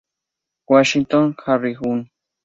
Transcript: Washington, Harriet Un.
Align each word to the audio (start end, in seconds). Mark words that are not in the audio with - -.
Washington, 0.67 1.35
Harriet 1.45 1.77
Un. 1.85 2.09